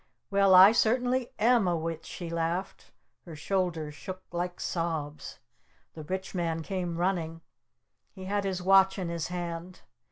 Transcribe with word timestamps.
"Well 0.31 0.55
I 0.55 0.71
certainly 0.71 1.29
am 1.37 1.67
a 1.67 1.77
Witch!" 1.77 2.07
she 2.07 2.31
laughed. 2.31 2.91
Her 3.25 3.35
shoulders 3.35 3.93
shook 3.93 4.23
like 4.31 4.59
sobs. 4.59 5.37
The 5.93 6.01
Rich 6.01 6.33
Man 6.33 6.63
came 6.63 6.97
running! 6.97 7.41
He 8.11 8.25
had 8.25 8.43
his 8.43 8.63
watch 8.63 8.97
in 8.97 9.09
his 9.09 9.27
hand! 9.27 9.81